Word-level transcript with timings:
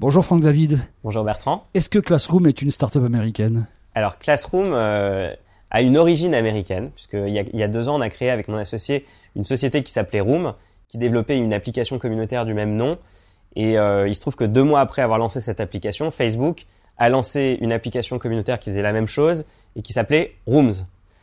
Bonjour 0.00 0.24
Franck 0.24 0.42
David. 0.42 0.78
Bonjour 1.02 1.24
Bertrand. 1.24 1.66
Est-ce 1.74 1.88
que 1.88 1.98
Classroom 1.98 2.46
est 2.46 2.62
une 2.62 2.70
start-up 2.70 3.04
américaine? 3.04 3.66
Alors 3.96 4.20
Classroom 4.20 4.66
euh, 4.68 5.34
a 5.72 5.82
une 5.82 5.96
origine 5.96 6.36
américaine, 6.36 6.92
puisqu'il 6.92 7.30
y, 7.30 7.38
a, 7.40 7.42
il 7.42 7.58
y 7.58 7.64
a 7.64 7.68
deux 7.68 7.88
ans, 7.88 7.96
on 7.96 8.00
a 8.00 8.08
créé 8.08 8.30
avec 8.30 8.46
mon 8.46 8.58
associé 8.58 9.04
une 9.34 9.42
société 9.42 9.82
qui 9.82 9.90
s'appelait 9.90 10.20
Room, 10.20 10.54
qui 10.86 10.98
développait 10.98 11.36
une 11.36 11.52
application 11.52 11.98
communautaire 11.98 12.44
du 12.44 12.54
même 12.54 12.76
nom. 12.76 12.96
Et 13.56 13.76
euh, 13.76 14.06
il 14.06 14.14
se 14.14 14.20
trouve 14.20 14.36
que 14.36 14.44
deux 14.44 14.62
mois 14.62 14.78
après 14.78 15.02
avoir 15.02 15.18
lancé 15.18 15.40
cette 15.40 15.58
application, 15.58 16.12
Facebook 16.12 16.66
a 16.96 17.08
lancé 17.08 17.58
une 17.60 17.72
application 17.72 18.20
communautaire 18.20 18.60
qui 18.60 18.70
faisait 18.70 18.82
la 18.82 18.92
même 18.92 19.08
chose 19.08 19.46
et 19.74 19.82
qui 19.82 19.92
s'appelait 19.92 20.36
Rooms. 20.46 20.74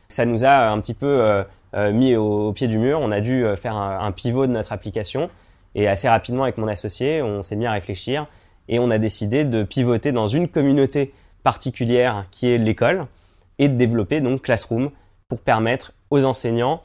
Ça 0.09 0.25
nous 0.25 0.43
a 0.43 0.67
un 0.67 0.81
petit 0.81 0.95
peu 0.95 1.45
euh, 1.75 1.93
mis 1.93 2.17
au, 2.17 2.51
pied 2.51 2.67
du 2.67 2.77
mur. 2.77 2.99
On 3.01 3.11
a 3.11 3.21
dû 3.21 3.45
faire 3.55 3.77
un, 3.77 4.05
un 4.05 4.11
pivot 4.11 4.47
de 4.47 4.51
notre 4.51 4.73
application. 4.73 5.29
Et 5.75 5.87
assez 5.87 6.09
rapidement, 6.09 6.43
avec 6.43 6.57
mon 6.57 6.67
associé, 6.67 7.21
on 7.21 7.41
s'est 7.41 7.55
mis 7.55 7.65
à 7.65 7.71
réfléchir 7.71 8.27
et 8.67 8.79
on 8.79 8.89
a 8.89 8.97
décidé 8.97 9.45
de 9.45 9.63
pivoter 9.63 10.11
dans 10.11 10.27
une 10.27 10.47
communauté 10.47 11.13
particulière 11.43 12.25
qui 12.31 12.49
est 12.49 12.57
l'école 12.57 13.07
et 13.59 13.69
de 13.69 13.75
développer 13.75 14.21
donc 14.21 14.41
Classroom 14.41 14.89
pour 15.27 15.41
permettre 15.41 15.93
aux 16.09 16.25
enseignants 16.25 16.81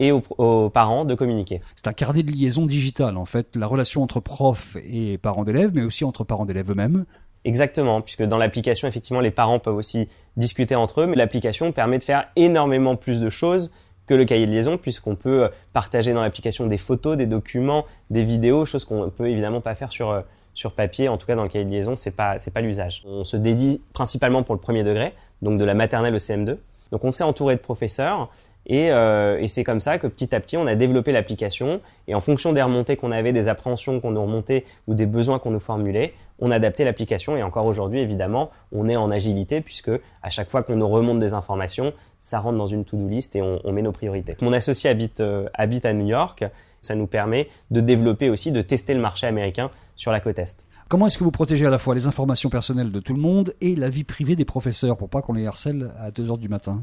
et 0.00 0.12
aux, 0.12 0.70
parents 0.70 1.04
de 1.04 1.14
communiquer. 1.14 1.60
C'est 1.76 1.86
un 1.86 1.92
carnet 1.92 2.22
de 2.22 2.32
liaison 2.32 2.64
digitale 2.64 3.16
en 3.18 3.26
fait, 3.26 3.54
la 3.54 3.66
relation 3.66 4.02
entre 4.02 4.20
profs 4.20 4.76
et 4.82 5.18
parents 5.18 5.44
d'élèves, 5.44 5.72
mais 5.74 5.82
aussi 5.82 6.04
entre 6.04 6.24
parents 6.24 6.46
d'élèves 6.46 6.70
eux-mêmes. 6.70 7.04
Exactement, 7.44 8.00
puisque 8.00 8.22
dans 8.22 8.36
l'application, 8.36 8.86
effectivement, 8.86 9.20
les 9.20 9.30
parents 9.30 9.58
peuvent 9.58 9.76
aussi 9.76 10.08
discuter 10.36 10.74
entre 10.74 11.02
eux, 11.02 11.06
mais 11.06 11.16
l'application 11.16 11.72
permet 11.72 11.98
de 11.98 12.02
faire 12.02 12.24
énormément 12.36 12.96
plus 12.96 13.20
de 13.20 13.30
choses 13.30 13.70
que 14.10 14.14
le 14.14 14.24
cahier 14.24 14.44
de 14.44 14.50
liaison, 14.50 14.76
puisqu'on 14.76 15.14
peut 15.14 15.48
partager 15.72 16.12
dans 16.12 16.20
l'application 16.20 16.66
des 16.66 16.78
photos, 16.78 17.16
des 17.16 17.26
documents, 17.26 17.86
des 18.10 18.24
vidéos, 18.24 18.66
choses 18.66 18.84
qu'on 18.84 19.08
peut 19.08 19.28
évidemment 19.28 19.60
pas 19.60 19.76
faire 19.76 19.92
sur, 19.92 20.24
sur 20.52 20.72
papier, 20.72 21.08
en 21.08 21.16
tout 21.16 21.28
cas 21.28 21.36
dans 21.36 21.44
le 21.44 21.48
cahier 21.48 21.64
de 21.64 21.70
liaison, 21.70 21.94
c'est 21.94 22.10
pas 22.10 22.36
c'est 22.40 22.50
pas 22.50 22.60
l'usage. 22.60 23.04
On 23.06 23.22
se 23.22 23.36
dédie 23.36 23.80
principalement 23.92 24.42
pour 24.42 24.56
le 24.56 24.60
premier 24.60 24.82
degré, 24.82 25.14
donc 25.42 25.60
de 25.60 25.64
la 25.64 25.74
maternelle 25.74 26.12
au 26.12 26.18
CM2. 26.18 26.56
Donc 26.92 27.04
on 27.04 27.10
s'est 27.10 27.24
entouré 27.24 27.56
de 27.56 27.60
professeurs 27.60 28.30
et, 28.66 28.90
euh, 28.92 29.38
et 29.40 29.48
c'est 29.48 29.64
comme 29.64 29.80
ça 29.80 29.98
que 29.98 30.06
petit 30.06 30.34
à 30.34 30.40
petit 30.40 30.56
on 30.56 30.66
a 30.66 30.74
développé 30.74 31.12
l'application 31.12 31.80
et 32.08 32.14
en 32.14 32.20
fonction 32.20 32.52
des 32.52 32.62
remontées 32.62 32.96
qu'on 32.96 33.10
avait, 33.10 33.32
des 33.32 33.48
appréhensions 33.48 34.00
qu'on 34.00 34.10
nous 34.10 34.22
remontait 34.22 34.64
ou 34.86 34.94
des 34.94 35.06
besoins 35.06 35.38
qu'on 35.38 35.50
nous 35.50 35.60
formulait, 35.60 36.12
on 36.40 36.50
a 36.50 36.56
adapté 36.56 36.84
l'application 36.84 37.36
et 37.36 37.42
encore 37.42 37.66
aujourd'hui 37.66 38.00
évidemment 38.00 38.50
on 38.72 38.88
est 38.88 38.96
en 38.96 39.10
agilité 39.10 39.60
puisque 39.60 39.90
à 40.22 40.30
chaque 40.30 40.50
fois 40.50 40.62
qu'on 40.62 40.76
nous 40.76 40.88
remonte 40.88 41.18
des 41.18 41.32
informations, 41.32 41.92
ça 42.18 42.38
rentre 42.38 42.58
dans 42.58 42.66
une 42.66 42.84
to-do 42.84 43.08
list 43.08 43.34
et 43.36 43.42
on, 43.42 43.60
on, 43.64 43.72
met 43.72 43.82
nos 43.82 43.92
priorités. 43.92 44.36
Mon 44.40 44.52
associé 44.52 44.90
habite, 44.90 45.20
euh, 45.20 45.48
habite 45.54 45.86
à 45.86 45.92
New 45.92 46.06
York, 46.06 46.44
ça 46.82 46.94
nous 46.94 47.06
permet 47.06 47.48
de 47.70 47.80
développer 47.80 48.30
aussi, 48.30 48.52
de 48.52 48.62
tester 48.62 48.94
le 48.94 49.00
marché 49.00 49.26
américain 49.26 49.70
sur 49.96 50.12
la 50.12 50.20
côte 50.20 50.38
Est. 50.38 50.66
Comment 50.90 51.06
est-ce 51.06 51.18
que 51.18 51.22
vous 51.22 51.30
protégez 51.30 51.64
à 51.64 51.70
la 51.70 51.78
fois 51.78 51.94
les 51.94 52.08
informations 52.08 52.50
personnelles 52.50 52.90
de 52.90 52.98
tout 52.98 53.14
le 53.14 53.20
monde 53.20 53.54
et 53.60 53.76
la 53.76 53.88
vie 53.88 54.02
privée 54.02 54.34
des 54.34 54.44
professeurs 54.44 54.96
pour 54.96 55.08
pas 55.08 55.22
qu'on 55.22 55.34
les 55.34 55.46
harcèle 55.46 55.92
à 56.00 56.10
2 56.10 56.32
heures 56.32 56.36
du 56.36 56.48
matin? 56.48 56.82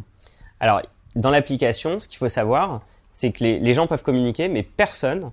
Alors, 0.62 0.82
dans 1.18 1.30
l'application, 1.30 2.00
ce 2.00 2.08
qu'il 2.08 2.18
faut 2.18 2.30
savoir, 2.30 2.80
c'est 3.10 3.34
que 3.34 3.44
les, 3.44 3.74
gens 3.74 3.86
peuvent 3.86 4.04
communiquer, 4.04 4.48
mais 4.48 4.64
personne 4.64 5.32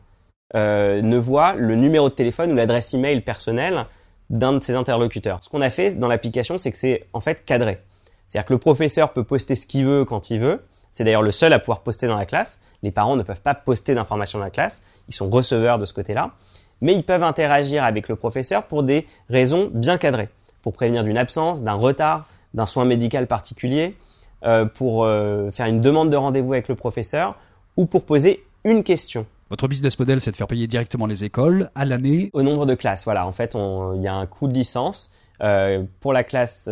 euh, 0.56 1.02
ne 1.02 1.16
voit 1.16 1.54
le 1.54 1.76
numéro 1.76 2.08
de 2.08 2.14
téléphone 2.14 2.50
ou 2.50 2.56
l'adresse 2.56 2.92
email 2.94 3.20
personnelle 3.20 3.86
d'un 4.28 4.54
de 4.54 4.60
ses 4.60 4.74
interlocuteurs. 4.74 5.38
Ce 5.42 5.48
qu'on 5.48 5.60
a 5.60 5.70
fait 5.70 5.94
dans 5.96 6.08
l'application, 6.08 6.58
c'est 6.58 6.72
que 6.72 6.76
c'est 6.76 7.06
en 7.12 7.20
fait 7.20 7.44
cadré. 7.44 7.78
C'est-à-dire 8.26 8.46
que 8.46 8.54
le 8.54 8.58
professeur 8.58 9.12
peut 9.12 9.22
poster 9.22 9.54
ce 9.54 9.68
qu'il 9.68 9.86
veut 9.86 10.04
quand 10.04 10.30
il 10.30 10.40
veut. 10.40 10.64
C'est 10.90 11.04
d'ailleurs 11.04 11.22
le 11.22 11.30
seul 11.30 11.52
à 11.52 11.60
pouvoir 11.60 11.82
poster 11.82 12.08
dans 12.08 12.16
la 12.16 12.26
classe. 12.26 12.58
Les 12.82 12.90
parents 12.90 13.14
ne 13.14 13.22
peuvent 13.22 13.40
pas 13.40 13.54
poster 13.54 13.94
d'informations 13.94 14.40
dans 14.40 14.44
la 14.44 14.50
classe. 14.50 14.82
Ils 15.08 15.14
sont 15.14 15.26
receveurs 15.26 15.78
de 15.78 15.86
ce 15.86 15.92
côté-là 15.92 16.32
mais 16.80 16.94
ils 16.94 17.04
peuvent 17.04 17.22
interagir 17.22 17.84
avec 17.84 18.08
le 18.08 18.16
professeur 18.16 18.66
pour 18.66 18.82
des 18.82 19.06
raisons 19.28 19.70
bien 19.72 19.98
cadrées, 19.98 20.28
pour 20.62 20.72
prévenir 20.72 21.04
d'une 21.04 21.18
absence, 21.18 21.62
d'un 21.62 21.74
retard, 21.74 22.26
d'un 22.54 22.66
soin 22.66 22.84
médical 22.84 23.26
particulier, 23.26 23.96
euh, 24.44 24.66
pour 24.66 25.04
euh, 25.04 25.50
faire 25.50 25.66
une 25.66 25.80
demande 25.80 26.10
de 26.10 26.16
rendez-vous 26.16 26.52
avec 26.52 26.68
le 26.68 26.74
professeur 26.74 27.36
ou 27.76 27.86
pour 27.86 28.04
poser 28.04 28.44
une 28.64 28.82
question. 28.82 29.26
Votre 29.50 29.68
business 29.68 29.98
model, 29.98 30.20
c'est 30.20 30.32
de 30.32 30.36
faire 30.36 30.46
payer 30.46 30.66
directement 30.66 31.06
les 31.06 31.24
écoles 31.24 31.70
à 31.74 31.84
l'année 31.84 32.30
Au 32.32 32.42
nombre 32.42 32.66
de 32.66 32.74
classes, 32.74 33.04
voilà. 33.04 33.26
En 33.26 33.32
fait, 33.32 33.54
il 33.54 34.02
y 34.02 34.08
a 34.08 34.14
un 34.14 34.26
coût 34.26 34.48
de 34.48 34.54
licence 34.54 35.10
euh, 35.42 35.84
pour 36.00 36.12
la 36.12 36.24
classe 36.24 36.68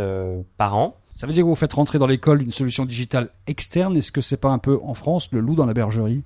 par 0.57 0.75
an. 0.75 0.97
Ça 1.15 1.27
veut 1.27 1.33
dire 1.33 1.45
que 1.45 1.49
vous 1.49 1.55
faites 1.55 1.73
rentrer 1.73 1.99
dans 1.99 2.07
l'école 2.07 2.43
une 2.43 2.53
solution 2.53 2.85
digitale 2.85 3.29
externe. 3.47 3.97
Est-ce 3.97 4.13
que 4.13 4.21
c'est 4.21 4.39
pas 4.39 4.49
un 4.49 4.59
peu 4.59 4.81
en 4.83 4.95
France 4.95 5.29
le 5.33 5.41
loup 5.41 5.55
dans 5.55 5.67
la 5.67 5.75
bergerie? 5.75 6.23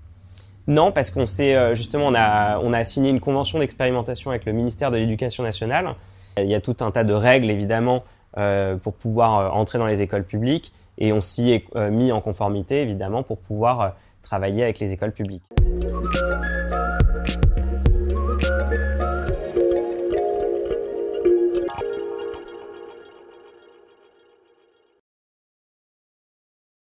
Non, 0.68 0.90
parce 0.90 1.10
qu'on 1.10 1.26
s'est 1.26 1.54
euh, 1.54 1.74
justement 1.74 2.06
on 2.06 2.14
a 2.14 2.58
on 2.58 2.72
a 2.72 2.84
signé 2.84 3.10
une 3.10 3.20
convention 3.20 3.58
d'expérimentation 3.58 4.30
avec 4.30 4.44
le 4.44 4.52
ministère 4.52 4.90
de 4.90 4.96
l'Éducation 4.96 5.42
nationale. 5.42 5.94
Il 6.38 6.50
y 6.50 6.54
a 6.54 6.60
tout 6.60 6.76
un 6.80 6.90
tas 6.90 7.04
de 7.04 7.14
règles 7.14 7.50
évidemment 7.50 8.04
euh, 8.36 8.76
pour 8.76 8.94
pouvoir 8.94 9.38
euh, 9.38 9.48
entrer 9.48 9.78
dans 9.78 9.86
les 9.86 10.02
écoles 10.02 10.24
publiques 10.24 10.72
et 10.98 11.12
on 11.12 11.20
s'y 11.20 11.52
est 11.52 11.66
mis 11.90 12.10
en 12.10 12.20
conformité 12.20 12.80
évidemment 12.80 13.22
pour 13.22 13.36
pouvoir 13.38 13.94
travailler 14.22 14.62
avec 14.62 14.80
les 14.80 14.92
écoles 14.92 15.12
publiques. 15.12 15.42